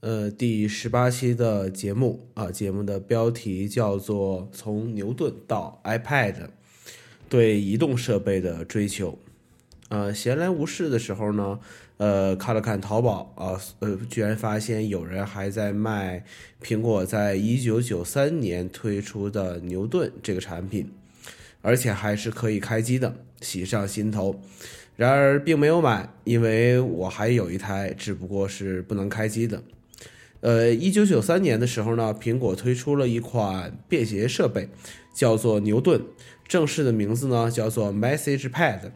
[0.00, 6.36] 呃，第十八期的节目啊，节目的标题叫做《从牛顿到 iPad
[7.28, 9.10] 对移动设备的追求》。
[9.90, 11.60] 呃，闲来无事的时候呢，
[11.98, 16.24] 呃，看了看淘宝啊，呃，居然发现有人还在卖
[16.62, 20.90] 苹果在一九九三年推出的牛顿这个产品，
[21.60, 24.40] 而且还是可以开机的，喜上心头。
[24.96, 29.62] 然而并没有买，因为我还有一台，只不过是不能开机的。
[30.40, 34.68] 呃，一九九三年的时候呢，苹果推出了一款便携设备，
[35.12, 36.00] 叫做牛顿，
[36.48, 38.92] 正式的名字呢叫做 Message Pad。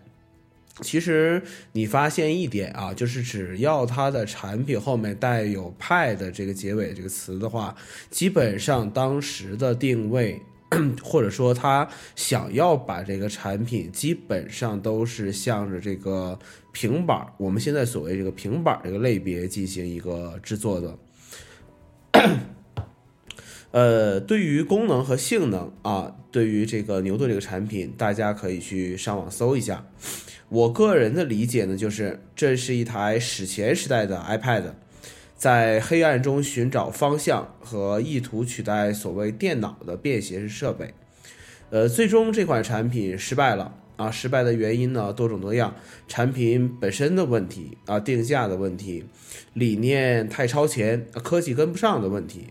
[0.81, 7.77] 其实你发现一点啊，就是只要它的产品后面带有 Pad 这个结尾这个词的话，
[8.11, 10.41] 基本上当时的定位，
[11.03, 16.37] 或者说他想要把这个产品基本上都是向着这个
[16.73, 20.99] 平板，我们现在所谓这个平板这个类别进行一个制作的。
[23.73, 29.87] 呃，对于功能和性能啊，对于这个牛顿这个产品，大家可以去上网搜一下。
[30.49, 34.75] 我个人的理解呢，就是这是一台史前时代的 iPad，
[35.37, 40.95] 在黑暗中寻找方向和意图取代所谓电脑的便携式设备。
[41.71, 44.11] 呃，最终这款产品失败了啊！
[44.11, 45.75] 失败的原因呢多种多样，
[46.09, 49.05] 产品本身的问题啊，定价的问题，
[49.53, 52.47] 理念太超前，科技跟不上的问题。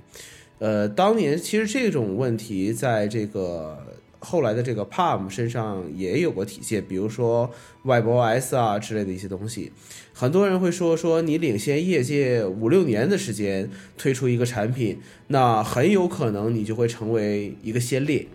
[0.60, 3.78] 呃，当年其实这种问题在这个
[4.20, 7.52] 后来的这个 Palm 身上也有过体现，比如说
[7.84, 9.74] WebOS 啊之类的一些东西。
[10.14, 18.28] 很多人会说说你领先业界五六年的时间推出一个产品，那很有可能你就会成为一个先烈。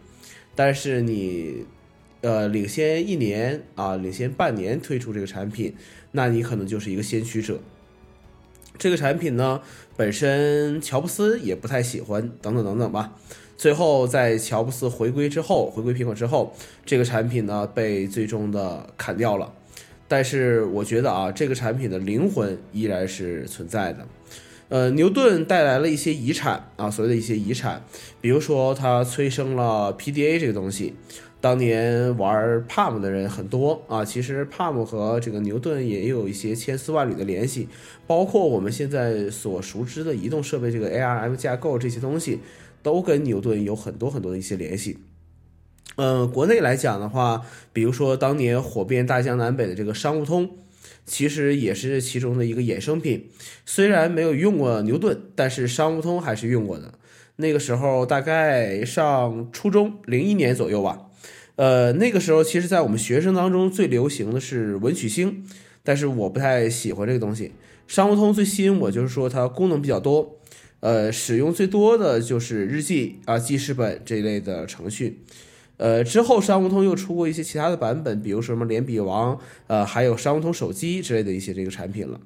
[0.55, 1.65] 但是你，
[2.21, 5.75] 呃，领先一年啊，领先半年推出这个产品，
[6.13, 7.61] 那你可能就是一个先驱者。
[8.77, 9.61] 这个产品呢，
[9.97, 13.13] 本身乔布斯也不太喜欢，等等等等吧。
[13.57, 19.53] 最后在乔布斯回归之后，回归苹果之后，这个产品呢被最终的砍掉了。
[20.07, 24.07] 但是我觉得啊，这个产品的灵魂依然是存在的。
[24.69, 27.83] 呃，牛顿带来了一些遗产啊，所谓的一些遗产，
[28.21, 30.95] 比如说它催生了 PDA 这个东西。
[31.41, 37.69] 当年玩 Palm 的人很多啊，其实 Palm 和这个牛顿也有一些千丝万缕的联系，
[38.07, 42.41] 包括我们现在所熟知的移动设备这个 ARM 架构这些东西，
[42.83, 44.99] 都跟牛顿有很多很多的一些联系。
[45.97, 50.51] 嗯，国内来讲的话，比如说当年火遍大江南北的这个商务通。
[51.05, 53.31] 其实也是其中的一个衍生品，
[53.65, 56.93] 虽然没有用过牛顿，但是商务通还是用过的。
[57.37, 61.08] 那个时候大概上初中，零一年左右吧。
[61.59, 65.45] 呃，那个时候其实，在我们学生当中最流行的是文曲星，
[65.83, 67.51] 但是我不太喜欢这个东西。
[67.89, 70.39] 商务通最吸引我就是说它功能比较多，
[70.79, 75.25] 呃，使用最多的就是日记啊、记事本这一类的程序。
[75.79, 79.37] 呃，之后商务通又出过一些其他的版本，比如说什么连笔王，
[79.67, 82.21] 呃，还有商务通手机之类的一些这个产品了。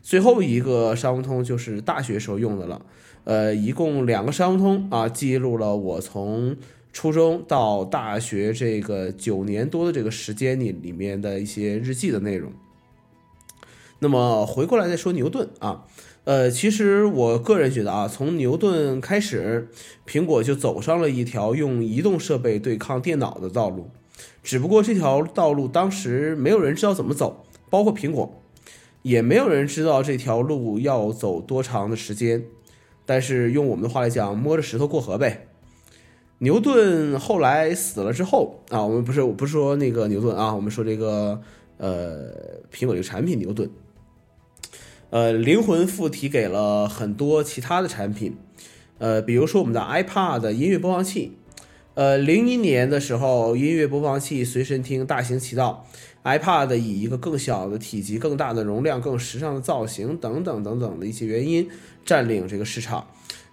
[0.00, 2.86] 最后一个商务通就是大学时候用的了，
[3.24, 6.56] 呃，一共两个商务通啊，记录了我从
[6.96, 12.50] 初中到大学这个九年多的这个时间里里面的一些日记的内容。
[13.98, 15.84] 那么回过来再说牛顿啊。
[16.24, 19.68] 呃，其实我个人觉得啊，从牛顿开始，
[20.08, 23.90] 苹果就走上了一条用移动设备对抗电脑的道路。
[24.42, 28.40] 只不过这条道路当时没有人知道怎么走，包括苹果，
[29.02, 32.46] 也没有人知道这条路要走多长的时间。
[33.04, 35.45] 但是用我们的话来讲，摸着石头过河呗。
[36.38, 41.40] 牛顿后来死了之后啊，我们不是我不是说那个牛顿啊，我们说这个
[41.78, 42.32] 呃
[42.72, 43.70] 苹果这个产品牛顿。
[45.10, 48.36] 呃，灵魂附体给了很多其他的产品，
[48.98, 51.38] 呃，比如说我们的 iPad 音乐播放器，
[51.94, 55.86] 呃，零一年的时候，音乐播放器随身听大行其道
[56.24, 61.70] ，iPad 以一个更小的体积、更大的容量、更时尚的造型等等等等的一些原因
[62.04, 63.06] 占领这个市场，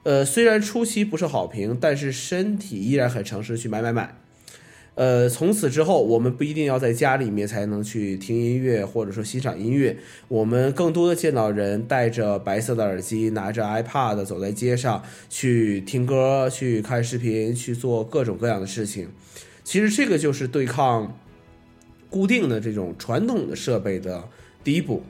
[0.03, 4.15] 呃，虽然初期不是好评，但是身体依然很诚实，去买买买。
[4.95, 9.97] 呃，从此之后，我们不一定要在家里面才能去听音乐，或者说欣赏音乐。
[10.27, 19.09] 我们更多的见到人戴着白色的耳机，拿着 iPad 走在街上，去听歌、去看视频、去做各种各样的事情。
[19.63, 21.17] 其实这个就是对抗
[22.09, 24.29] 固定的这种传统的设备的
[24.63, 25.01] 第一步。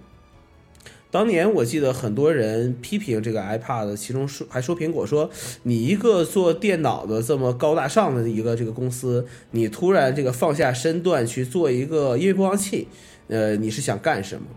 [1.14, 5.30] 当年我记得很多人批评这个 iPad，其中说还说苹果说
[5.62, 12.88] 你一个做电脑的这么高大上的一个这个公司，你突然这个放下身段去做一个音乐播放器，
[13.28, 14.48] 呃，你是想干什么？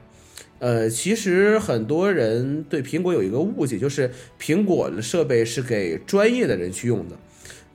[0.59, 4.11] 呃，其实很多人对苹果有一个误解，就是
[4.41, 7.17] 苹果的设备是给专业的人去用的。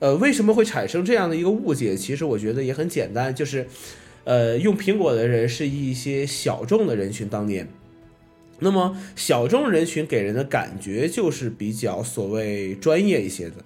[0.00, 1.96] 呃，为什么会产生这样的一个误解？
[1.96, 3.68] 其实我觉得也很简单，就是，
[4.24, 7.28] 呃，用苹果的人是一些小众的人群。
[7.28, 7.68] 当年，
[8.62, 13.56] 那么小众人群给人的感觉就是比较所谓专业一些的。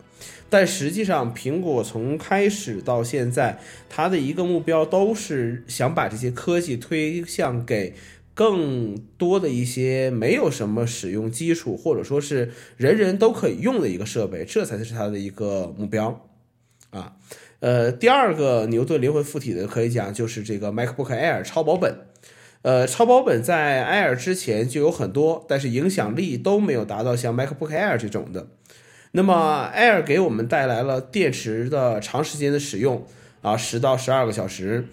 [0.48, 3.58] 但实际上，苹果从开始到现在，
[3.88, 7.94] 它的一个目标都是想把这些科技推向给
[8.32, 16.28] 更多的一些没有什么使用基础，或者说是人人都可以用的一个设备，这才是它的一个目标
[16.90, 17.16] 啊。
[17.58, 22.06] 呃，第二个牛顿灵魂附体的可以讲就是这个 MacBook Air 超薄本。
[22.66, 28.48] 呃，超薄本在 Air 之前就有很多，但是影响力都没有达到像 MacBook Air 这种的。
[29.12, 33.06] 那么 Air 给我们带来了电池的长时间的使用
[33.40, 34.88] 啊，十到十二个小时，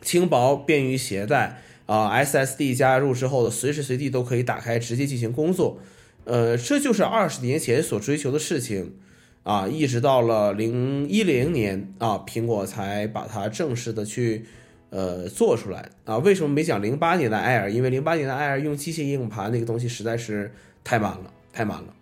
[0.00, 5.78] 轻薄便于携带啊，SSD 加入之后的随时随地都可以打开直接进行工作，
[6.24, 8.94] 呃，这就是二十年前所追求的事情
[9.42, 14.46] 啊，一直到了零一零年啊，苹果才把它正式的去
[14.90, 16.18] 呃做出来啊。
[16.18, 17.68] 为什么没讲零八年的 Air？
[17.68, 20.52] 因为零八年的 Air 用机械硬盘那个东西实在是
[20.84, 21.94] 太慢了，太慢了。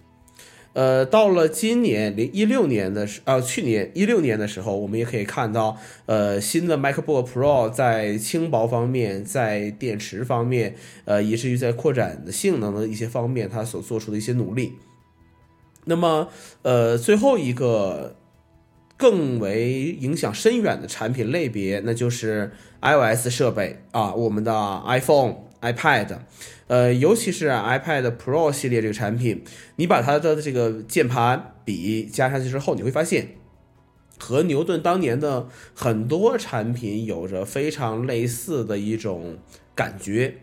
[0.72, 14.74] 呃，到了今年零一六年的时，呃，去年一六年的时候，我们也可以看到，呃，新的 MacBook Pro 在轻薄方面，在电池方面，呃，以至于在扩展的性能的一些方面，它所做出的一些努力。
[15.86, 16.28] 那么，
[16.60, 18.16] 呃，最后一个
[18.96, 25.46] 更为影响深远的产品类别，那就是 iOS 设备啊，我们的 iPhone。
[25.62, 26.18] iPad，
[26.68, 29.42] 呃，尤其是 iPad Pro 系列这个产品，
[29.76, 33.30] 你把它的这个键盘、笔加上去之后，你会发现
[34.18, 39.38] 和牛顿当年的很多产品有着非常类似的一种
[39.74, 40.36] 感觉。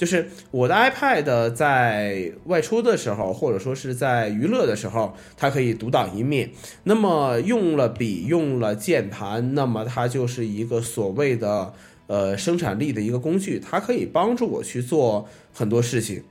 [0.00, 6.50] 就是我的 iPad 在外出的时候，或者说是在娱乐的时候，它可以独当一面。
[6.84, 11.74] 那么用了笔，用了键盘，那么它就是一个所谓的。
[12.12, 16.24] 呃，生产力的一个工具，它可以帮助我去做很多事情。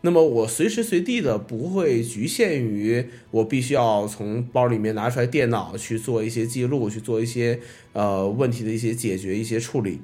[0.00, 7.60] 那么我随时随地的不会局限于我必须要从包里面拿出来电脑去做一些记录，去做一些
[7.92, 10.00] 呃问题的一些解决、一些处理。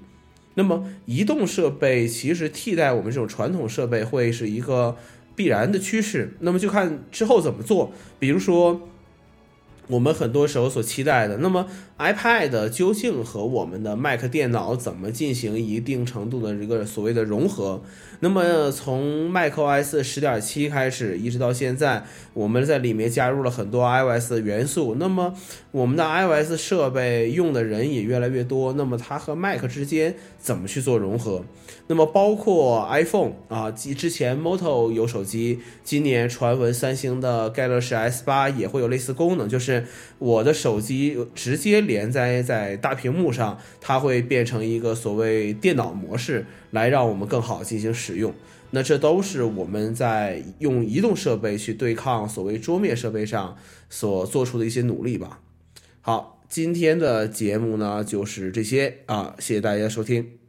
[0.55, 4.97] 那么移动设备其实替代我们这种传统设备会是一个
[5.35, 6.37] 必然的趋势。
[6.41, 8.89] 那么就看之后怎么做，比如说。
[9.89, 11.67] 我们很多时候所期待的，那么
[11.99, 17.83] iPad 究竟和我们的 Mac 电脑怎么进行一定程度的这个所谓的融合？
[18.21, 24.97] 那么从 macOS 十点七开始，一直到现在，我们在里面加入了很多 iOS 的元素。
[24.99, 25.35] 那么
[25.73, 31.45] 我们的 iOS 设备用的人也越来越多，那么它和 Mac 之间怎么去做融合？
[31.87, 39.74] 那么包括 iPhone 啊，之前 Moto 有手机，今年传闻三星的 Galaxy S 八也会有类似功能，就是
[40.19, 48.35] 我的手机直接连在在大屏幕上，它会变成一个所谓电脑模式，来让我们更好进行使用。
[48.71, 53.56] 那这都是我们在用移动设备去对抗所谓桌面设备上
[53.88, 55.41] 所做出的一些努力吧。
[56.00, 60.44] 好，今天的节目呢就是这些啊，谢谢大家收听。